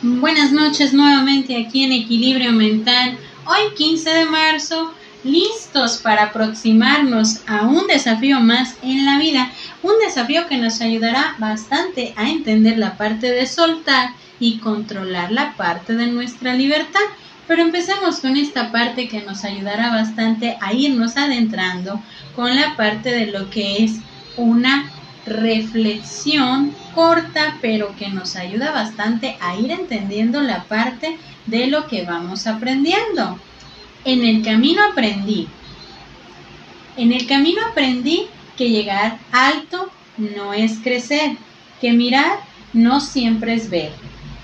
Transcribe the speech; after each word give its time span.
Buenas 0.00 0.52
noches 0.52 0.94
nuevamente 0.94 1.56
aquí 1.56 1.82
en 1.82 1.90
Equilibrio 1.90 2.52
Mental. 2.52 3.18
Hoy 3.44 3.74
15 3.76 4.08
de 4.08 4.24
marzo, 4.26 4.94
listos 5.24 5.96
para 5.96 6.26
aproximarnos 6.26 7.40
a 7.48 7.62
un 7.66 7.88
desafío 7.88 8.38
más 8.38 8.76
en 8.84 9.04
la 9.04 9.18
vida. 9.18 9.50
Un 9.82 9.94
desafío 9.98 10.46
que 10.46 10.56
nos 10.56 10.80
ayudará 10.80 11.34
bastante 11.40 12.14
a 12.16 12.30
entender 12.30 12.78
la 12.78 12.96
parte 12.96 13.32
de 13.32 13.44
soltar 13.46 14.10
y 14.38 14.58
controlar 14.58 15.32
la 15.32 15.56
parte 15.56 15.96
de 15.96 16.06
nuestra 16.06 16.54
libertad. 16.54 17.00
Pero 17.48 17.62
empecemos 17.62 18.20
con 18.20 18.36
esta 18.36 18.70
parte 18.70 19.08
que 19.08 19.22
nos 19.22 19.44
ayudará 19.44 19.90
bastante 19.90 20.58
a 20.60 20.72
irnos 20.74 21.16
adentrando 21.16 22.00
con 22.36 22.54
la 22.54 22.76
parte 22.76 23.10
de 23.10 23.26
lo 23.26 23.50
que 23.50 23.82
es 23.82 23.96
una 24.36 24.92
reflexión 25.28 26.74
corta 26.94 27.58
pero 27.60 27.94
que 27.96 28.08
nos 28.08 28.36
ayuda 28.36 28.72
bastante 28.72 29.36
a 29.40 29.56
ir 29.56 29.70
entendiendo 29.70 30.40
la 30.42 30.64
parte 30.64 31.18
de 31.46 31.66
lo 31.66 31.86
que 31.86 32.04
vamos 32.04 32.46
aprendiendo. 32.46 33.38
En 34.04 34.24
el 34.24 34.42
camino 34.42 34.82
aprendí. 34.82 35.48
En 36.96 37.12
el 37.12 37.26
camino 37.26 37.60
aprendí 37.70 38.26
que 38.56 38.70
llegar 38.70 39.18
alto 39.30 39.90
no 40.16 40.52
es 40.52 40.78
crecer, 40.78 41.36
que 41.80 41.92
mirar 41.92 42.40
no 42.72 43.00
siempre 43.00 43.54
es 43.54 43.70
ver, 43.70 43.92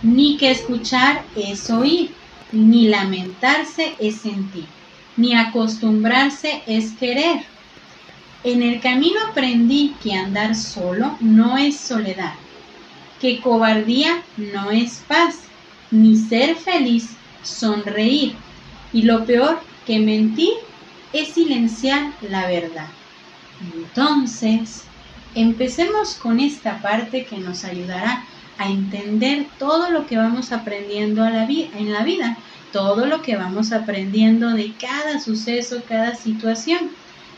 ni 0.03 0.37
que 0.37 0.51
escuchar 0.51 1.23
es 1.35 1.69
oír, 1.71 2.11
ni 2.53 2.87
lamentarse 2.89 3.95
es 3.99 4.21
sentir, 4.21 4.67
ni 5.17 5.35
acostumbrarse 5.35 6.63
es 6.67 6.93
querer 6.93 7.45
en 8.45 8.63
el 8.63 8.81
camino 8.81 9.19
aprendí 9.31 9.97
que 10.03 10.13
andar 10.13 10.55
solo 10.55 11.17
no 11.21 11.57
es 11.57 11.79
soledad, 11.79 12.35
que 13.19 13.41
cobardía 13.41 14.23
no 14.37 14.71
es 14.71 15.03
paz, 15.09 15.41
ni 15.91 16.17
ser 16.17 16.55
feliz 16.57 17.09
sonreír, 17.43 18.35
y 18.93 19.03
lo 19.03 19.25
peor 19.25 19.61
que 19.87 19.99
mentir 19.99 20.53
es 21.15 21.29
silenciar 21.29 22.13
la 22.21 22.47
verdad. 22.47 22.89
Entonces, 23.75 24.85
empecemos 25.35 26.15
con 26.15 26.39
esta 26.39 26.83
parte 26.83 27.25
que 27.25 27.39
nos 27.39 27.65
ayudará 27.65 28.25
a 28.59 28.69
entender 28.69 29.47
todo 29.59 29.91
lo 29.91 30.07
que 30.07 30.19
vamos 30.19 30.53
aprendiendo 30.53 31.25
en 31.27 31.93
la 31.93 32.05
vida, 32.05 32.37
todo 32.73 33.07
lo 33.07 33.23
que 33.23 33.37
vamos 33.37 33.73
aprendiendo 33.73 34.51
de 34.51 34.73
cada 34.75 35.19
suceso, 35.19 35.83
cada 35.89 36.15
situación 36.15 36.91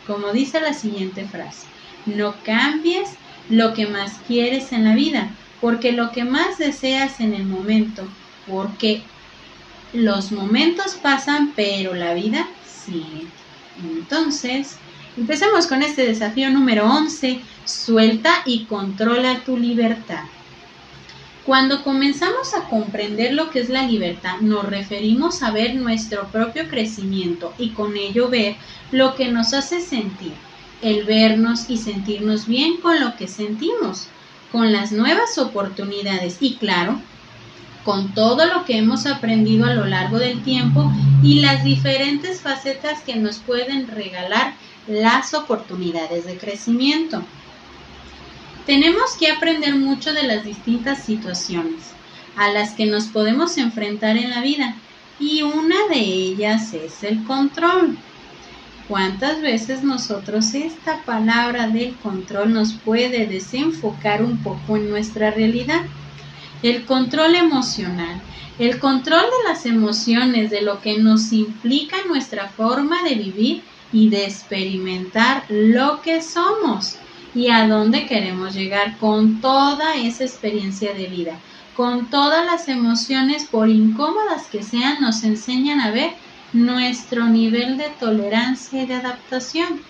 como 0.07 0.33
dice 0.33 0.61
la 0.61 0.75
siguiente 0.75 1.27
frase, 1.27 1.67
no 2.07 2.35
cambies 2.45 3.11
lo 3.49 3.75
que 3.75 3.87
más 3.87 4.15
quieres 4.27 4.73
en 4.73 4.85
la 4.85 4.95
vida, 4.95 5.31
porque 5.61 5.93
lo 5.93 6.13
que 6.13 6.25
más 6.25 6.59
deseas 6.59 7.21
en 7.21 7.35
el 7.35 7.45
momento, 7.45 8.07
porque 8.47 9.03
los 9.93 10.33
momentos 10.33 10.95
pasan, 10.95 11.53
pero 11.55 11.95
la 11.95 12.15
vida 12.15 12.47
sigue. 12.67 13.27
Entonces, 13.83 14.77
empecemos 15.17 15.67
con 15.67 15.83
este 15.83 16.07
desafío 16.07 16.51
número 16.51 16.87
11, 16.87 17.41
suelta 17.65 18.43
y 18.45 18.65
controla 18.65 19.41
tu 19.45 19.57
libertad. 19.57 20.25
Cuando 21.47 21.85
comenzamos 21.85 22.55
a 22.55 22.69
comprender 22.69 23.33
lo 23.33 23.51
que 23.51 23.61
es 23.61 23.69
la 23.69 23.85
libertad, 23.85 24.41
nos 24.41 24.65
referimos 24.65 25.45
a 25.45 25.53
ver 25.53 25.77
nuestro 25.77 26.27
propio 26.33 26.69
crecimiento 26.69 27.55
y 27.57 27.71
con 27.71 27.97
ello 27.97 28.29
ver 28.29 28.57
lo 28.91 29.15
que 29.15 29.31
nos 29.31 29.55
hace 29.55 29.81
sentir, 29.81 30.33
el 30.83 31.05
vernos 31.05 31.71
y 31.71 31.79
sentirnos 31.79 32.49
bien 32.49 32.79
con 32.79 32.99
lo 32.99 33.15
que 33.15 33.29
sentimos, 33.29 34.09
con 34.51 34.73
las 34.73 34.91
nuevas 34.91 35.39
oportunidades 35.39 36.39
y 36.41 36.57
claro, 36.57 37.01
con 37.85 38.13
todo 38.13 38.47
lo 38.47 38.65
que 38.65 38.79
hemos 38.79 39.07
aprendido 39.07 39.67
a 39.67 39.75
lo 39.75 39.87
largo 39.87 40.19
del 40.19 40.43
tiempo 40.43 40.91
y 41.23 41.39
las 41.39 41.63
diferentes 41.63 42.41
facetas 42.41 43.03
que 43.03 43.15
nos 43.15 43.39
pueden 43.39 43.87
regalar 43.87 44.55
las 44.89 45.33
oportunidades 45.33 46.27
de 46.27 46.39
crecimiento. 46.39 47.23
Tenemos 48.67 49.15
que 49.17 49.31
aprender 49.31 49.77
mucho 49.77 50.13
de 50.13 50.25
las 50.25 50.45
distintas 50.45 51.05
situaciones 51.05 51.93
a 52.37 52.51
las 52.51 52.73
que 52.73 52.87
nos 52.87 53.05
podemos 53.07 53.59
enfrentar 53.59 54.17
en 54.17 54.31
la 54.31 54.41
vida 54.41 54.75
y 55.21 55.43
una 55.43 55.87
de 55.89 56.01
ellas 56.01 56.75
es 56.75 57.05
el 57.05 57.23
control. 57.23 57.97
¿Cuántas 58.89 59.41
veces 59.41 59.85
nosotros 59.85 60.53
esta 60.55 61.01
palabra 61.05 61.69
del 61.69 61.95
control 61.95 62.53
nos 62.53 62.73
puede 62.73 63.29
desenfocar 63.29 64.25
un 64.25 64.43
poco 64.43 64.77
en 64.77 64.91
nuestra 64.91 65.31
realidad? 65.31 65.83
El 66.65 66.87
control 66.87 67.37
emocional, 67.37 68.21
el 68.59 68.81
control 68.81 69.23
de 69.23 69.49
las 69.49 69.65
emociones, 69.65 70.51
de 70.51 70.63
lo 70.63 70.81
que 70.81 70.99
nos 70.99 71.33
implica 71.33 71.99
nuestra 72.09 72.49
forma 72.49 73.05
de 73.05 73.15
vivir 73.15 73.63
y 73.93 74.09
de 74.09 74.25
experimentar 74.25 75.45
lo 75.49 76.03
que 76.03 76.21
somos 76.21 76.99
y 77.37 77.51
a 77.51 77.69
dónde 77.69 78.07
queremos 78.07 78.55
llegar 78.55 78.97
con 78.97 79.43
toda 79.43 79.95
esa 79.95 80.25
experiencia 80.25 80.95
de 80.95 81.07
vida. 81.07 81.39
Con 81.77 82.09
todas 82.09 82.47
las 82.47 82.67
emociones, 82.67 83.45
por 83.45 83.69
incómodas 83.69 84.47
que 84.47 84.63
sean, 84.63 85.03
nos 85.03 85.23
enseñan 85.23 85.81
a 85.81 85.91
ver 85.91 86.13
nuestro 86.55 87.27
nivel 87.27 87.77
de 87.77 87.91
tolerancia 88.01 88.83
y 88.83 88.87
de 88.87 88.95
adaptación. 88.95 89.83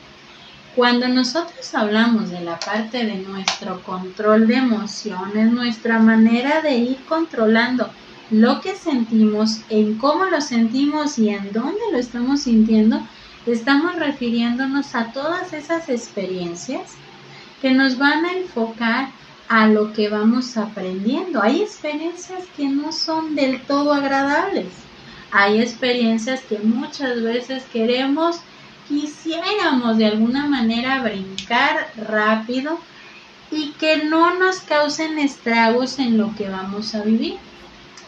Cuando 0.74 1.06
nosotros 1.06 1.72
hablamos 1.72 2.30
de 2.30 2.40
la 2.40 2.58
parte 2.58 3.06
de 3.06 3.14
nuestro 3.14 3.80
control 3.84 4.48
de 4.48 4.56
emociones, 4.56 5.52
nuestra 5.52 6.00
manera 6.00 6.62
de 6.62 6.76
ir 6.78 6.96
controlando 7.08 7.88
lo 8.32 8.60
que 8.60 8.74
sentimos, 8.74 9.60
en 9.70 9.98
cómo 9.98 10.24
lo 10.24 10.40
sentimos 10.40 11.16
y 11.20 11.28
en 11.28 11.52
dónde 11.52 11.80
lo 11.92 11.98
estamos 11.98 12.40
sintiendo, 12.40 13.06
estamos 13.46 13.94
refiriéndonos 13.94 14.96
a 14.96 15.12
todas 15.12 15.52
esas 15.52 15.88
experiencias 15.88 16.96
que 17.60 17.70
nos 17.70 17.98
van 17.98 18.24
a 18.24 18.32
enfocar 18.32 19.10
a 19.48 19.66
lo 19.68 19.92
que 19.92 20.08
vamos 20.08 20.56
aprendiendo. 20.56 21.42
Hay 21.42 21.62
experiencias 21.62 22.44
que 22.56 22.68
no 22.68 22.92
son 22.92 23.34
del 23.34 23.62
todo 23.62 23.92
agradables. 23.92 24.66
Hay 25.30 25.60
experiencias 25.60 26.40
que 26.42 26.58
muchas 26.58 27.22
veces 27.22 27.64
queremos, 27.72 28.40
quisiéramos 28.88 29.98
de 29.98 30.06
alguna 30.06 30.46
manera 30.46 31.02
brincar 31.02 31.92
rápido 31.96 32.78
y 33.50 33.70
que 33.72 34.04
no 34.04 34.38
nos 34.38 34.60
causen 34.60 35.18
estragos 35.18 35.98
en 35.98 36.18
lo 36.18 36.34
que 36.34 36.48
vamos 36.48 36.94
a 36.94 37.02
vivir. 37.02 37.36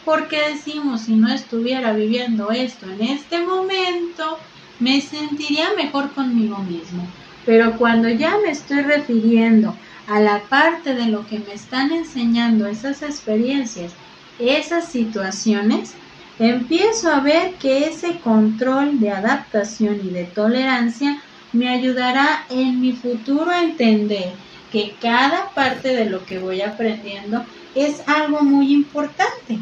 Porque 0.04 0.40
decimos, 0.48 1.02
si 1.02 1.14
no 1.14 1.28
estuviera 1.32 1.92
viviendo 1.92 2.50
esto 2.50 2.86
en 2.86 3.02
este 3.02 3.40
momento, 3.44 4.38
me 4.80 5.00
sentiría 5.00 5.68
mejor 5.76 6.12
conmigo 6.12 6.58
mismo. 6.58 7.06
Pero 7.46 7.76
cuando 7.78 8.08
ya 8.08 8.36
me 8.44 8.50
estoy 8.50 8.82
refiriendo 8.82 9.76
a 10.06 10.20
la 10.20 10.40
parte 10.48 10.94
de 10.94 11.06
lo 11.06 11.26
que 11.26 11.38
me 11.38 11.52
están 11.52 11.92
enseñando 11.92 12.66
esas 12.66 13.02
experiencias, 13.02 13.92
esas 14.38 14.90
situaciones, 14.90 15.94
empiezo 16.38 17.12
a 17.12 17.20
ver 17.20 17.54
que 17.54 17.86
ese 17.86 18.18
control 18.20 19.00
de 19.00 19.10
adaptación 19.10 20.00
y 20.04 20.10
de 20.10 20.24
tolerancia 20.24 21.20
me 21.52 21.68
ayudará 21.68 22.44
en 22.48 22.80
mi 22.80 22.92
futuro 22.92 23.50
a 23.50 23.62
entender 23.62 24.32
que 24.70 24.94
cada 25.00 25.50
parte 25.50 25.94
de 25.94 26.04
lo 26.04 26.24
que 26.24 26.38
voy 26.38 26.60
aprendiendo 26.60 27.44
es 27.74 28.02
algo 28.06 28.42
muy 28.42 28.72
importante. 28.72 29.58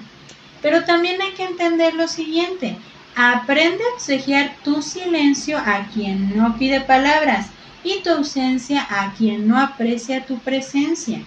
Pero 0.63 0.85
también 0.85 1.21
hay 1.23 1.33
que 1.33 1.45
entender 1.45 1.95
lo 1.95 2.09
siguiente, 2.09 2.77
aprende 3.15 3.83
a 3.83 3.95
obsequiar 3.95 4.57
tu 4.65 4.83
silencio 4.83 5.59
a 5.59 5.87
quien 5.93 6.37
no 6.37 6.57
pide 6.59 6.81
palabras 6.81 7.51
y 7.87 8.03
tu 8.03 8.11
ausencia 8.11 8.85
a 8.91 9.15
quien 9.15 9.47
no 9.47 9.59
aprecia 9.59 10.27
tu 10.27 10.39
presencia. 10.41 11.23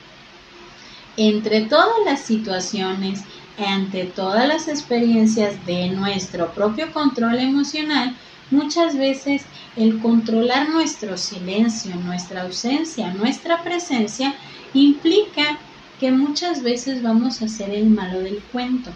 Entre 1.15 1.61
todas 1.61 1.95
las 2.05 2.19
situaciones, 2.19 3.21
ante 3.57 4.03
todas 4.03 4.45
las 4.45 4.67
experiencias 4.67 5.65
de 5.65 5.89
nuestro 5.89 6.51
propio 6.51 6.91
control 6.91 7.39
emocional, 7.39 8.13
muchas 8.51 8.97
veces 8.97 9.43
el 9.77 9.99
controlar 9.99 10.69
nuestro 10.69 11.17
silencio, 11.17 11.95
nuestra 11.95 12.41
ausencia, 12.41 13.13
nuestra 13.13 13.63
presencia, 13.63 14.35
implica 14.73 15.57
que 15.99 16.11
muchas 16.11 16.61
veces 16.61 17.01
vamos 17.01 17.41
a 17.41 17.47
ser 17.47 17.69
el 17.69 17.85
malo 17.85 18.19
del 18.19 18.39
cuento. 18.51 18.91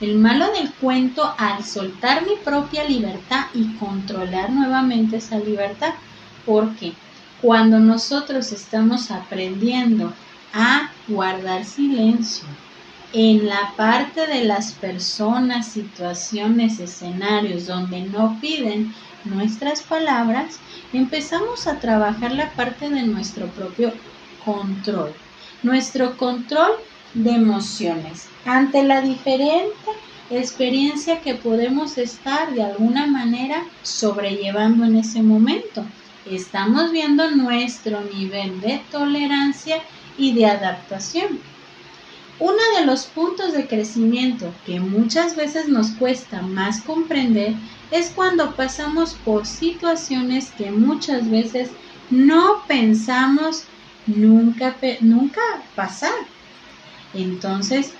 El 0.00 0.16
malo 0.16 0.52
del 0.52 0.72
cuento 0.74 1.34
al 1.38 1.64
soltar 1.64 2.26
mi 2.26 2.36
propia 2.44 2.84
libertad 2.84 3.46
y 3.54 3.74
controlar 3.76 4.50
nuevamente 4.50 5.16
esa 5.16 5.38
libertad 5.38 5.94
porque 6.48 6.94
cuando 7.42 7.78
nosotros 7.78 8.52
estamos 8.52 9.10
aprendiendo 9.10 10.14
a 10.54 10.90
guardar 11.06 11.66
silencio 11.66 12.48
en 13.12 13.46
la 13.46 13.74
parte 13.76 14.26
de 14.26 14.44
las 14.44 14.72
personas, 14.72 15.66
situaciones, 15.66 16.80
escenarios 16.80 17.66
donde 17.66 18.00
no 18.00 18.38
piden 18.40 18.94
nuestras 19.24 19.82
palabras, 19.82 20.58
empezamos 20.94 21.66
a 21.66 21.78
trabajar 21.80 22.32
la 22.32 22.50
parte 22.52 22.88
de 22.88 23.02
nuestro 23.02 23.46
propio 23.48 23.92
control. 24.42 25.12
Nuestro 25.62 26.16
control 26.16 26.72
de 27.12 27.32
emociones 27.32 28.26
ante 28.46 28.82
la 28.84 29.02
diferente 29.02 29.90
experiencia 30.30 31.20
que 31.20 31.34
podemos 31.34 31.98
estar 31.98 32.52
de 32.54 32.62
alguna 32.62 33.06
manera 33.06 33.64
sobrellevando 33.82 34.84
en 34.86 34.96
ese 34.96 35.22
momento. 35.22 35.84
Estamos 36.30 36.92
viendo 36.92 37.30
nuestro 37.30 38.02
nivel 38.02 38.60
de 38.60 38.82
tolerancia 38.90 39.82
y 40.16 40.34
de 40.34 40.46
adaptación. 40.46 41.40
Uno 42.38 42.62
de 42.78 42.86
los 42.86 43.06
puntos 43.06 43.52
de 43.52 43.66
crecimiento 43.66 44.52
que 44.64 44.78
muchas 44.78 45.34
veces 45.34 45.68
nos 45.68 45.90
cuesta 45.92 46.42
más 46.42 46.82
comprender 46.82 47.54
es 47.90 48.10
cuando 48.10 48.54
pasamos 48.54 49.14
por 49.24 49.46
situaciones 49.46 50.50
que 50.52 50.70
muchas 50.70 51.28
veces 51.30 51.70
no 52.10 52.62
pensamos 52.68 53.64
nunca, 54.06 54.76
nunca 55.00 55.40
pasar. 55.74 56.14
Entonces, 57.14 57.92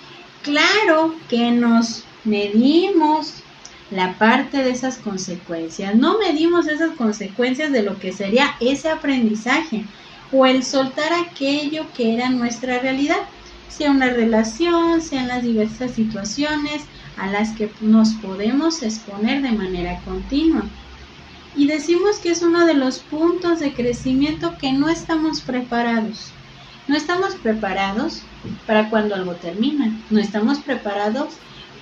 claro 0.42 1.14
que 1.28 1.50
nos 1.50 2.04
medimos 2.24 3.42
la 3.90 4.18
parte 4.18 4.58
de 4.58 4.70
esas 4.70 4.98
consecuencias, 4.98 5.94
no 5.94 6.18
medimos 6.18 6.68
esas 6.68 6.90
consecuencias 6.96 7.72
de 7.72 7.82
lo 7.82 7.98
que 7.98 8.12
sería 8.12 8.54
ese 8.60 8.90
aprendizaje 8.90 9.84
o 10.30 10.44
el 10.44 10.62
soltar 10.62 11.12
aquello 11.12 11.86
que 11.96 12.14
era 12.14 12.28
nuestra 12.28 12.78
realidad, 12.80 13.20
sea 13.68 13.90
una 13.90 14.10
relación, 14.10 15.00
sean 15.00 15.28
las 15.28 15.42
diversas 15.42 15.92
situaciones 15.92 16.82
a 17.16 17.28
las 17.28 17.52
que 17.52 17.70
nos 17.80 18.10
podemos 18.14 18.82
exponer 18.82 19.42
de 19.42 19.52
manera 19.52 20.00
continua. 20.04 20.64
Y 21.56 21.66
decimos 21.66 22.18
que 22.18 22.30
es 22.30 22.42
uno 22.42 22.66
de 22.66 22.74
los 22.74 23.00
puntos 23.00 23.58
de 23.58 23.72
crecimiento 23.72 24.56
que 24.58 24.72
no 24.72 24.88
estamos 24.88 25.40
preparados. 25.40 26.30
No 26.86 26.96
estamos 26.96 27.34
preparados 27.36 28.22
para 28.66 28.90
cuando 28.90 29.14
algo 29.14 29.34
termina. 29.34 29.92
No 30.10 30.20
estamos 30.20 30.58
preparados 30.60 31.34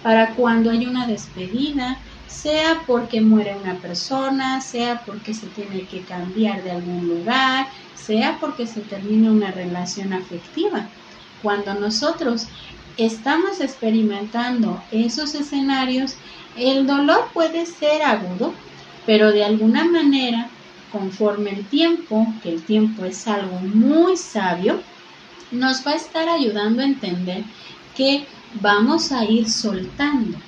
para 0.06 0.35
cuando 0.37 0.70
hay 0.70 0.87
una 0.87 1.08
despedida, 1.08 1.99
sea 2.29 2.82
porque 2.87 3.20
muere 3.20 3.56
una 3.61 3.75
persona, 3.75 4.61
sea 4.61 5.03
porque 5.05 5.35
se 5.35 5.49
tiene 5.49 5.85
que 5.87 6.03
cambiar 6.03 6.62
de 6.62 6.70
algún 6.70 7.08
lugar, 7.08 7.67
sea 7.97 8.38
porque 8.41 8.69
se 8.69 8.82
termina 8.82 9.32
una 9.32 9.50
relación 9.50 10.12
afectiva. 10.12 10.87
Cuando 11.43 11.75
nosotros 11.75 12.47
estamos 12.97 13.61
experimentando 13.61 14.81
esos 14.93 15.35
escenarios, 15.35 16.14
el 16.56 16.87
dolor 16.87 17.29
puede 17.35 17.67
ser 17.67 18.02
agudo, 18.02 18.55
pero 19.06 19.32
de 19.32 19.43
alguna 19.43 19.87
manera, 19.87 20.47
conforme 20.93 21.50
el 21.50 21.67
tiempo, 21.67 22.32
que 22.44 22.50
el 22.50 22.62
tiempo 22.62 23.06
es 23.06 23.26
algo 23.26 23.59
muy 23.59 24.17
sabio, 24.17 24.81
nos 25.50 25.85
va 25.85 25.91
a 25.91 25.97
estar 25.97 26.29
ayudando 26.29 26.81
a 26.81 26.85
entender 26.85 27.43
que 27.97 28.25
vamos 28.54 29.12
a 29.12 29.25
ir 29.25 29.50
soltando, 29.50 30.38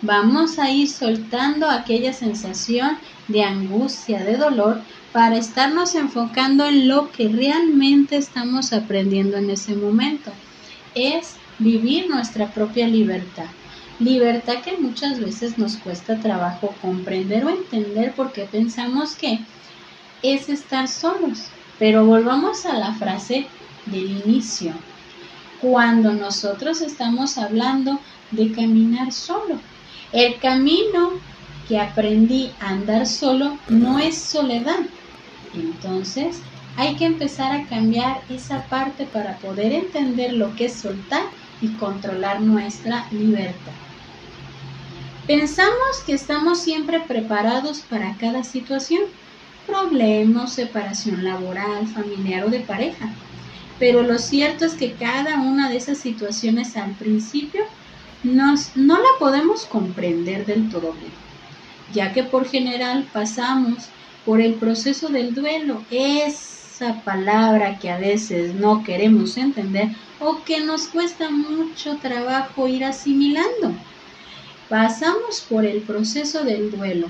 vamos 0.00 0.58
a 0.58 0.70
ir 0.70 0.88
soltando 0.88 1.70
aquella 1.70 2.12
sensación 2.12 2.98
de 3.28 3.44
angustia, 3.44 4.24
de 4.24 4.36
dolor, 4.36 4.80
para 5.12 5.36
estarnos 5.36 5.94
enfocando 5.94 6.64
en 6.64 6.88
lo 6.88 7.12
que 7.12 7.28
realmente 7.28 8.16
estamos 8.16 8.72
aprendiendo 8.72 9.36
en 9.36 9.50
ese 9.50 9.74
momento. 9.74 10.32
Es 10.94 11.36
vivir 11.58 12.08
nuestra 12.08 12.48
propia 12.48 12.88
libertad. 12.88 13.46
Libertad 13.98 14.62
que 14.64 14.78
muchas 14.78 15.20
veces 15.20 15.58
nos 15.58 15.76
cuesta 15.76 16.18
trabajo 16.18 16.74
comprender 16.80 17.44
o 17.44 17.50
entender 17.50 18.14
porque 18.16 18.44
pensamos 18.44 19.14
que 19.14 19.40
es 20.22 20.48
estar 20.48 20.88
solos. 20.88 21.44
Pero 21.78 22.06
volvamos 22.06 22.64
a 22.64 22.74
la 22.74 22.94
frase 22.94 23.46
del 23.86 24.22
inicio. 24.24 24.72
Cuando 25.62 26.12
nosotros 26.12 26.80
estamos 26.80 27.38
hablando 27.38 28.00
de 28.32 28.50
caminar 28.50 29.12
solo. 29.12 29.60
El 30.12 30.40
camino 30.40 31.12
que 31.68 31.78
aprendí 31.78 32.50
a 32.58 32.70
andar 32.70 33.06
solo 33.06 33.58
no 33.68 34.00
es 34.00 34.18
soledad. 34.18 34.80
Entonces 35.54 36.40
hay 36.76 36.96
que 36.96 37.04
empezar 37.04 37.52
a 37.52 37.64
cambiar 37.66 38.22
esa 38.28 38.64
parte 38.64 39.06
para 39.06 39.36
poder 39.38 39.72
entender 39.72 40.32
lo 40.32 40.54
que 40.56 40.64
es 40.64 40.74
soltar 40.74 41.22
y 41.60 41.68
controlar 41.74 42.40
nuestra 42.40 43.06
libertad. 43.12 43.72
Pensamos 45.28 46.02
que 46.04 46.14
estamos 46.14 46.60
siempre 46.60 46.98
preparados 46.98 47.82
para 47.82 48.16
cada 48.16 48.42
situación, 48.42 49.02
problemas, 49.68 50.54
separación 50.54 51.22
laboral, 51.22 51.86
familiar 51.86 52.44
o 52.46 52.50
de 52.50 52.60
pareja. 52.60 53.14
Pero 53.82 54.02
lo 54.04 54.16
cierto 54.20 54.64
es 54.64 54.74
que 54.74 54.92
cada 54.92 55.40
una 55.40 55.68
de 55.68 55.76
esas 55.76 55.98
situaciones 55.98 56.76
al 56.76 56.92
principio 56.92 57.64
nos, 58.22 58.76
no 58.76 58.96
la 58.96 59.08
podemos 59.18 59.64
comprender 59.64 60.46
del 60.46 60.70
todo 60.70 60.92
bien, 60.92 61.10
ya 61.92 62.12
que 62.12 62.22
por 62.22 62.46
general 62.46 63.08
pasamos 63.12 63.88
por 64.24 64.40
el 64.40 64.54
proceso 64.54 65.08
del 65.08 65.34
duelo, 65.34 65.82
esa 65.90 67.02
palabra 67.02 67.80
que 67.80 67.90
a 67.90 67.98
veces 67.98 68.54
no 68.54 68.84
queremos 68.84 69.36
entender 69.36 69.88
o 70.20 70.44
que 70.44 70.60
nos 70.60 70.86
cuesta 70.86 71.30
mucho 71.30 71.96
trabajo 71.96 72.68
ir 72.68 72.84
asimilando. 72.84 73.74
Pasamos 74.68 75.44
por 75.50 75.64
el 75.66 75.80
proceso 75.80 76.44
del 76.44 76.70
duelo, 76.70 77.08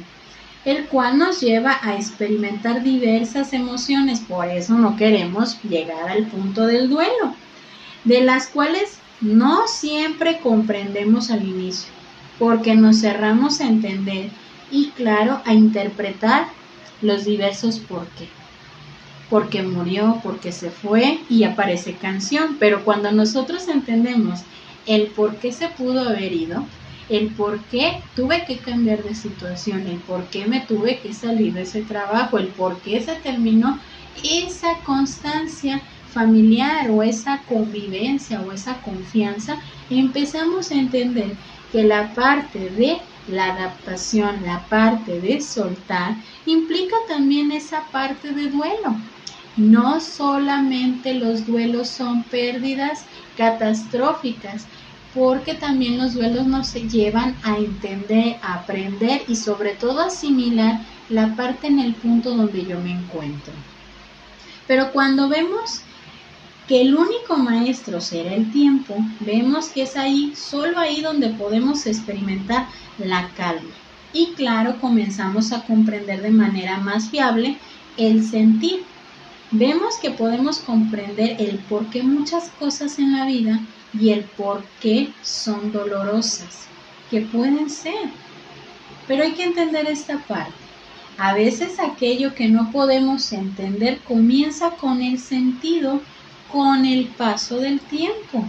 el 0.64 0.86
cual 0.86 1.18
nos 1.18 1.40
lleva 1.40 1.78
a 1.82 1.96
experimentar 1.96 2.82
diversas 2.82 3.52
emociones, 3.52 4.20
por 4.20 4.48
eso 4.48 4.74
no 4.74 4.96
queremos 4.96 5.60
llegar 5.62 6.08
al 6.08 6.26
punto 6.26 6.66
del 6.66 6.88
duelo, 6.88 7.34
de 8.04 8.20
las 8.20 8.46
cuales 8.46 8.98
no 9.20 9.66
siempre 9.66 10.38
comprendemos 10.40 11.30
al 11.30 11.46
inicio, 11.48 11.90
porque 12.38 12.74
nos 12.74 13.00
cerramos 13.00 13.60
a 13.60 13.66
entender 13.66 14.30
y 14.70 14.88
claro, 14.90 15.42
a 15.44 15.52
interpretar 15.52 16.46
los 17.02 17.24
diversos 17.24 17.78
por 17.78 18.06
qué. 18.08 18.28
Porque 19.28 19.62
murió, 19.62 20.20
porque 20.22 20.52
se 20.52 20.70
fue 20.70 21.20
y 21.28 21.44
aparece 21.44 21.94
canción. 21.94 22.56
Pero 22.58 22.84
cuando 22.84 23.12
nosotros 23.12 23.68
entendemos 23.68 24.40
el 24.86 25.06
por 25.08 25.36
qué 25.36 25.52
se 25.52 25.68
pudo 25.68 26.08
haber 26.08 26.32
ido, 26.32 26.66
el 27.08 27.28
por 27.28 27.60
qué 27.64 28.02
tuve 28.14 28.44
que 28.44 28.58
cambiar 28.58 29.02
de 29.02 29.14
situación, 29.14 29.87
el 29.87 29.99
por 29.99 30.25
qué 30.26 30.46
me 30.46 30.60
tuve 30.60 31.00
que 31.00 31.12
salir 31.12 31.52
de 31.52 31.62
ese 31.62 31.82
trabajo, 31.82 32.38
el 32.38 32.49
por 32.49 32.81
qué 32.81 33.00
se 33.00 33.14
terminó 33.16 33.78
esa 34.22 34.78
constancia 34.84 35.82
familiar 36.12 36.91
o 36.91 37.03
esa 37.03 37.43
convivencia 37.48 38.41
o 38.43 38.53
esa 38.53 38.81
confianza, 38.82 39.58
empezamos 39.88 40.70
a 40.70 40.74
entender 40.74 41.34
que 41.72 41.82
la 41.82 42.12
parte 42.15 42.70
de 42.70 42.98
la 43.29 43.55
adaptación, 43.55 44.44
la 44.44 44.67
parte 44.69 45.20
de 45.20 45.41
soltar, 45.41 46.17
implica 46.44 46.96
también 47.08 47.50
esa 47.50 47.84
parte 47.91 48.32
de 48.32 48.48
duelo. 48.48 48.94
No 49.56 50.00
solamente 50.00 51.15
los 51.15 51.46
duelos 51.46 51.88
son 51.88 52.24
pérdidas 52.24 53.05
catastróficas, 53.36 54.67
porque 55.14 55.54
también 55.54 55.98
los 55.98 56.14
duelos 56.14 56.46
nos 56.46 56.72
llevan 56.74 57.36
a 57.42 57.58
entender, 57.58 58.36
a 58.42 58.54
aprender 58.54 59.22
y 59.28 59.36
sobre 59.36 59.70
todo 59.70 60.00
asimilar 60.00 60.81
la 61.08 61.36
parte 61.36 61.66
en 61.66 61.78
el 61.78 61.94
punto 61.94 62.34
donde 62.34 62.64
yo 62.64 62.81
me 62.81 62.92
encuentro. 62.92 63.52
Pero 64.66 64.90
cuando 64.92 65.28
vemos 65.28 65.82
que 66.66 66.81
el 66.81 66.94
único 66.94 67.36
maestro 67.36 68.00
será 68.00 68.34
el 68.34 68.50
tiempo, 68.52 68.96
vemos 69.20 69.69
que 69.69 69.82
es 69.82 69.96
ahí, 69.96 70.32
solo 70.34 70.78
ahí 70.78 71.02
donde 71.02 71.28
podemos 71.28 71.86
experimentar 71.86 72.69
la 72.98 73.28
calma. 73.36 73.70
Y 74.14 74.32
claro, 74.34 74.81
comenzamos 74.81 75.52
a 75.52 75.64
comprender 75.64 76.22
de 76.22 76.31
manera 76.31 76.78
más 76.78 77.10
fiable 77.10 77.58
el 77.96 78.24
sentir. 78.24 78.84
Vemos 79.50 79.96
que 80.00 80.10
podemos 80.10 80.60
comprender 80.60 81.36
el 81.38 81.58
por 81.58 81.86
qué 81.90 82.02
muchas 82.02 82.50
cosas 82.58 82.98
en 82.98 83.12
la 83.12 83.26
vida 83.26 83.60
y 83.99 84.11
el 84.11 84.25
por 84.25 84.65
qué 84.81 85.13
son 85.22 85.72
dolorosas, 85.72 86.67
que 87.11 87.20
pueden 87.22 87.69
ser. 87.69 88.11
Pero 89.06 89.25
hay 89.25 89.32
que 89.32 89.44
entender 89.44 89.87
esta 89.87 90.19
parte. 90.19 90.53
A 91.19 91.34
veces 91.34 91.79
aquello 91.79 92.34
que 92.34 92.49
no 92.49 92.70
podemos 92.72 93.32
entender 93.32 93.99
comienza 94.01 94.70
con 94.70 95.03
el 95.03 95.19
sentido 95.19 96.01
con 96.51 96.84
el 96.84 97.06
paso 97.06 97.58
del 97.58 97.81
tiempo. 97.81 98.46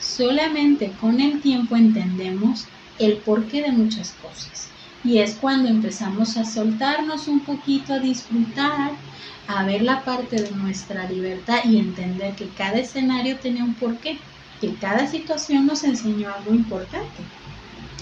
Solamente 0.00 0.92
con 1.00 1.20
el 1.20 1.40
tiempo 1.40 1.76
entendemos 1.76 2.66
el 2.98 3.16
porqué 3.18 3.62
de 3.62 3.72
muchas 3.72 4.14
cosas. 4.22 4.68
Y 5.04 5.18
es 5.18 5.34
cuando 5.34 5.68
empezamos 5.68 6.36
a 6.36 6.44
soltarnos 6.44 7.28
un 7.28 7.40
poquito, 7.40 7.94
a 7.94 7.98
disfrutar, 8.00 8.92
a 9.46 9.64
ver 9.64 9.82
la 9.82 10.04
parte 10.04 10.36
de 10.42 10.50
nuestra 10.50 11.08
libertad 11.08 11.60
y 11.64 11.78
entender 11.78 12.34
que 12.34 12.48
cada 12.48 12.78
escenario 12.78 13.36
tiene 13.38 13.62
un 13.62 13.74
porqué, 13.74 14.18
que 14.60 14.74
cada 14.74 15.06
situación 15.06 15.66
nos 15.66 15.84
enseñó 15.84 16.32
algo 16.34 16.54
importante 16.54 17.22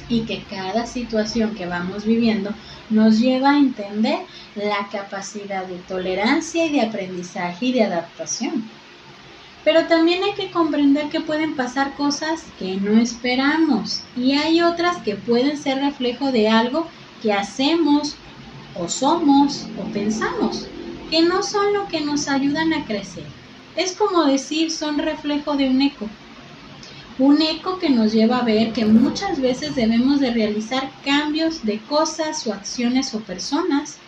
y 0.09 0.21
que 0.21 0.43
cada 0.45 0.87
situación 0.87 1.55
que 1.55 1.67
vamos 1.67 2.05
viviendo 2.05 2.51
nos 2.91 3.19
lleva 3.19 3.51
a 3.51 3.59
entender 3.59 4.21
la 4.55 4.89
capacidad 4.91 5.65
de 5.65 5.79
tolerancia 5.89 6.67
y 6.67 6.73
de 6.73 6.83
aprendizaje 6.83 7.67
y 7.67 7.73
de 7.73 7.85
adaptación. 7.85 8.65
Pero 9.65 9.87
también 9.87 10.23
hay 10.23 10.35
que 10.35 10.53
comprender 10.53 11.09
que 11.09 11.21
pueden 11.21 11.57
pasar 11.57 11.95
cosas 11.95 12.45
que 12.59 12.77
no 12.77 13.01
esperamos 13.01 14.03
y 14.17 14.35
hay 14.35 14.63
otras 14.63 14.99
que 14.99 15.17
pueden 15.17 15.59
ser 15.59 15.79
reflejo 15.79 16.31
de 16.31 16.49
algo 16.49 16.87
que 17.21 17.33
hacemos 17.33 18.15
o 18.77 18.89
somos 18.89 19.67
o 19.77 19.85
pensamos, 19.93 20.69
que 21.11 21.23
no 21.23 21.43
son 21.43 21.73
lo 21.73 21.89
que 21.89 22.01
nos 22.01 22.29
ayudan 22.29 22.73
a 22.75 22.85
crecer. 22.85 23.25
Es 23.75 23.93
como 23.93 24.25
decir, 24.25 24.71
son 24.71 24.99
reflejo 24.99 25.57
de 25.57 25.69
un 25.69 25.83
eco. 25.83 26.09
Un 27.19 27.41
eco 27.41 27.79
que 27.79 27.89
nos 27.89 28.13
lleva 28.13 28.39
a 28.39 28.45
ver 28.45 28.73
que 28.73 28.85
muchas 28.85 29.41
veces 29.41 29.75
debemos 29.75 30.21
de 30.21 30.33
realizar 30.33 30.91
cambios 31.05 31.65
de 31.65 31.79
cosas 31.81 32.47
o 32.47 32.53
acciones 32.53 33.15
o 33.15 33.21
personas 33.21 33.99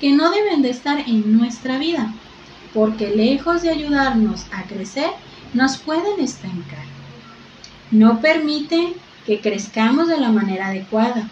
que 0.00 0.12
no 0.12 0.30
deben 0.30 0.62
de 0.62 0.70
estar 0.70 1.00
en 1.00 1.36
nuestra 1.38 1.78
vida 1.78 2.12
porque 2.72 3.10
lejos 3.10 3.62
de 3.62 3.70
ayudarnos 3.70 4.46
a 4.52 4.64
crecer, 4.64 5.10
nos 5.52 5.76
pueden 5.76 6.20
estancar. 6.20 6.84
No 7.90 8.20
permiten 8.20 8.94
que 9.26 9.40
crezcamos 9.40 10.08
de 10.08 10.18
la 10.18 10.30
manera 10.30 10.68
adecuada, 10.68 11.28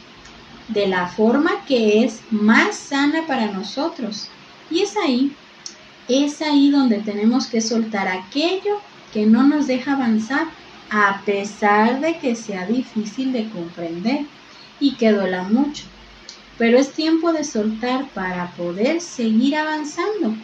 de 0.69 0.87
la 0.87 1.09
forma 1.09 1.65
que 1.67 2.05
es 2.05 2.21
más 2.31 2.77
sana 2.77 3.27
para 3.27 3.47
nosotros. 3.47 4.29
Y 4.71 4.81
es 4.81 4.97
ahí, 4.97 5.35
es 6.09 6.43
ahí 6.43 6.71
donde 6.71 6.99
tenemos 6.99 7.47
que 7.47 7.61
soltar 7.61 8.09
aquello 8.09 8.81
que 9.13 9.27
no 9.27 9.43
nos 9.43 9.67
deja 9.67 9.95
avanzar, 9.95 10.47
a 10.91 11.23
pesar 11.25 12.01
de 12.01 12.19
que 12.19 12.35
sea 12.35 12.67
difícil 12.67 13.33
de 13.33 13.49
comprender 13.51 14.27
y 14.81 14.95
que 14.97 15.13
duela 15.13 15.45
mucho. 15.45 15.85
Pero 16.59 16.79
es 16.79 16.93
tiempo 16.93 17.33
de 17.33 17.45
soltar 17.45 18.09
para 18.11 18.51
poder 18.53 19.01
seguir 19.01 19.57
avanzando 19.57 20.35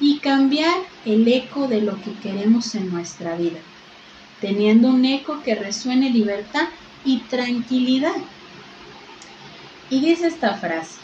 y 0.00 0.18
cambiar 0.18 0.76
el 1.06 1.26
eco 1.28 1.68
de 1.68 1.80
lo 1.80 1.94
que 2.02 2.12
queremos 2.22 2.74
en 2.74 2.90
nuestra 2.90 3.36
vida, 3.36 3.60
teniendo 4.40 4.88
un 4.88 5.04
eco 5.04 5.42
que 5.42 5.54
resuene 5.54 6.10
libertad 6.10 6.68
y 7.04 7.18
tranquilidad. 7.20 8.16
Y 9.90 10.00
dice 10.00 10.26
esta 10.26 10.54
frase, 10.54 10.98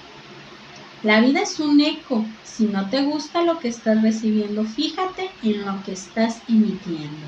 la 1.05 1.21
vida 1.21 1.43
es 1.43 1.61
un 1.61 1.81
eco, 1.81 2.27
si 2.45 2.65
no 2.65 2.91
te 2.91 3.03
gusta 3.03 3.43
lo 3.43 3.59
que 3.61 3.69
estás 3.69 4.03
recibiendo, 4.03 4.65
fíjate 4.65 5.31
en 5.43 5.65
lo 5.65 5.83
que 5.85 5.93
estás 5.93 6.43
emitiendo. 6.49 7.27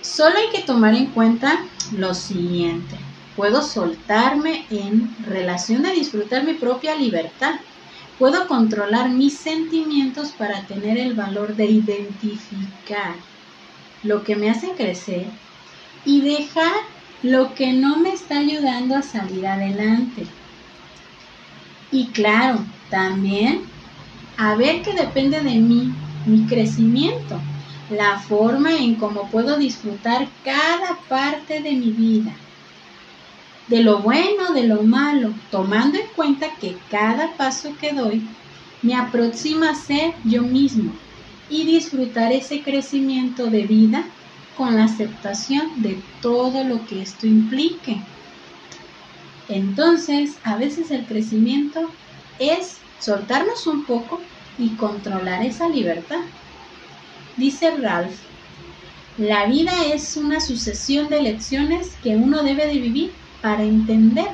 Solo 0.00 0.36
hay 0.38 0.50
que 0.50 0.62
tomar 0.62 0.94
en 0.94 1.06
cuenta 1.06 1.58
lo 1.90 2.14
siguiente, 2.14 2.96
puedo 3.34 3.62
soltarme 3.62 4.66
en 4.70 5.16
relación 5.24 5.86
a 5.86 5.92
disfrutar 5.92 6.44
mi 6.44 6.54
propia 6.54 6.94
libertad. 6.94 7.54
Puedo 8.18 8.48
controlar 8.48 9.10
mis 9.10 9.38
sentimientos 9.38 10.32
para 10.32 10.66
tener 10.66 10.98
el 10.98 11.14
valor 11.14 11.54
de 11.54 11.66
identificar 11.66 13.14
lo 14.02 14.24
que 14.24 14.34
me 14.34 14.50
hace 14.50 14.72
crecer 14.72 15.26
y 16.04 16.20
dejar 16.22 16.74
lo 17.22 17.54
que 17.54 17.72
no 17.72 17.98
me 17.98 18.12
está 18.12 18.38
ayudando 18.38 18.96
a 18.96 19.02
salir 19.02 19.46
adelante. 19.46 20.26
Y 21.90 22.08
claro, 22.08 22.58
también 22.90 23.62
a 24.36 24.54
ver 24.54 24.82
que 24.82 24.94
depende 24.94 25.40
de 25.40 25.56
mí 25.56 25.92
mi 26.24 26.46
crecimiento, 26.46 27.40
la 27.90 28.18
forma 28.18 28.76
en 28.76 28.96
cómo 28.96 29.30
puedo 29.30 29.56
disfrutar 29.56 30.28
cada 30.44 30.98
parte 31.08 31.60
de 31.60 31.72
mi 31.72 31.90
vida 31.90 32.34
de 33.68 33.82
lo 33.82 33.98
bueno, 33.98 34.52
de 34.54 34.66
lo 34.66 34.82
malo, 34.82 35.34
tomando 35.50 35.98
en 35.98 36.06
cuenta 36.16 36.54
que 36.58 36.76
cada 36.90 37.36
paso 37.36 37.76
que 37.78 37.92
doy 37.92 38.26
me 38.82 38.94
aproxima 38.94 39.70
a 39.70 39.74
ser 39.74 40.14
yo 40.24 40.42
mismo 40.42 40.92
y 41.50 41.64
disfrutar 41.64 42.32
ese 42.32 42.62
crecimiento 42.62 43.46
de 43.46 43.64
vida 43.64 44.04
con 44.56 44.76
la 44.76 44.84
aceptación 44.84 45.82
de 45.82 46.00
todo 46.22 46.64
lo 46.64 46.84
que 46.86 47.02
esto 47.02 47.26
implique. 47.26 48.00
Entonces, 49.48 50.36
a 50.44 50.56
veces 50.56 50.90
el 50.90 51.04
crecimiento 51.04 51.90
es 52.38 52.78
soltarnos 52.98 53.66
un 53.66 53.84
poco 53.84 54.20
y 54.58 54.70
controlar 54.70 55.44
esa 55.44 55.68
libertad. 55.68 56.20
Dice 57.38 57.70
Ralph, 57.76 58.16
la 59.16 59.46
vida 59.46 59.70
es 59.94 60.16
una 60.16 60.40
sucesión 60.40 61.08
de 61.08 61.22
lecciones 61.22 61.96
que 62.02 62.16
uno 62.16 62.42
debe 62.42 62.66
de 62.66 62.80
vivir 62.80 63.12
para 63.40 63.62
entender, 63.62 64.26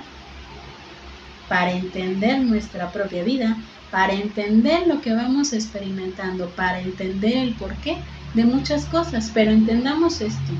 para 1.46 1.73
entender 1.73 2.40
nuestra 2.40 2.90
propia 2.92 3.23
vida, 3.23 3.58
para 3.90 4.14
entender 4.14 4.87
lo 4.87 5.02
que 5.02 5.12
vamos 5.12 5.52
experimentando, 5.52 6.49
para 6.56 6.80
entender 6.80 7.37
el 7.37 7.52
porqué 7.52 7.99
de 8.32 8.46
muchas 8.46 8.87
cosas. 8.87 9.30
Pero 9.34 9.50
entendamos 9.50 10.23
esto, 10.23 10.52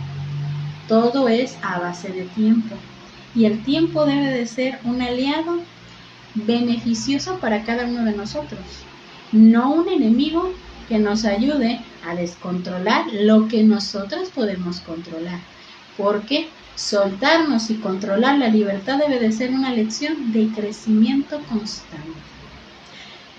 todo 0.87 1.31
es 1.31 1.57
a 1.63 1.79
base 1.79 2.11
de 2.11 2.25
tiempo 2.25 2.75
y 3.35 3.47
el 3.47 3.65
tiempo 3.65 4.05
debe 4.05 4.29
de 4.29 4.47
ser 4.47 4.81
un 4.85 5.01
aliado 5.01 5.61
beneficioso 6.35 7.39
para 7.39 7.65
cada 7.65 7.87
uno 7.87 8.05
de 8.05 8.13
nosotros, 8.13 8.61
no 9.33 9.73
un 9.73 9.89
enemigo 9.89 10.53
que 10.91 10.99
nos 10.99 11.25
ayude 11.25 11.81
a 12.07 12.15
descontrolar 12.15 13.07
lo 13.13 13.49
que 13.49 13.63
nosotros 13.63 14.31
podemos 14.31 14.81
controlar. 14.81 15.41
Porque 15.97 16.49
Soltarnos 16.77 17.71
y 17.71 17.77
controlar 17.77 18.39
la 18.39 18.49
libertad 18.49 18.99
debe 18.99 19.21
de 19.21 19.31
ser 19.31 19.51
una 19.51 19.73
lección 19.73 20.33
de 20.33 20.49
crecimiento 20.49 21.41
constante. 21.49 22.19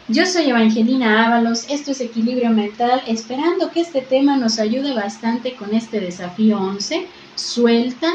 Yo 0.08 0.26
soy 0.26 0.46
Evangelina 0.52 1.26
Ábalos, 1.26 1.66
esto 1.68 1.92
es 1.92 2.00
Equilibrio 2.00 2.52
Mental, 2.52 3.02
esperando 3.08 3.72
que 3.72 3.82
este 3.82 4.00
tema 4.02 4.38
nos 4.38 4.58
ayude 4.58 4.94
bastante 4.94 5.56
con 5.56 5.74
este 5.74 6.00
desafío 6.00 6.60
11. 6.60 7.08
Suelta 7.36 8.08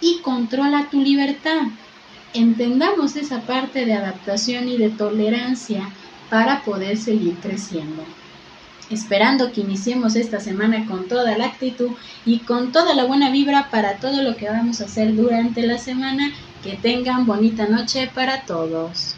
y 0.00 0.20
controla 0.20 0.88
tu 0.90 1.02
libertad. 1.02 1.64
Entendamos 2.32 3.16
esa 3.16 3.42
parte 3.42 3.84
de 3.84 3.92
adaptación 3.92 4.70
y 4.70 4.78
de 4.78 4.88
tolerancia 4.88 5.90
para 6.30 6.62
poder 6.62 6.96
seguir 6.96 7.34
creciendo 7.42 8.02
esperando 8.90 9.52
que 9.52 9.62
iniciemos 9.62 10.14
esta 10.16 10.40
semana 10.40 10.86
con 10.86 11.08
toda 11.08 11.36
la 11.36 11.46
actitud 11.46 11.90
y 12.24 12.40
con 12.40 12.72
toda 12.72 12.94
la 12.94 13.04
buena 13.04 13.30
vibra 13.30 13.68
para 13.70 13.98
todo 13.98 14.22
lo 14.22 14.36
que 14.36 14.48
vamos 14.48 14.80
a 14.80 14.84
hacer 14.84 15.14
durante 15.14 15.62
la 15.66 15.78
semana. 15.78 16.32
Que 16.62 16.76
tengan 16.76 17.26
bonita 17.26 17.66
noche 17.68 18.10
para 18.12 18.44
todos. 18.44 19.16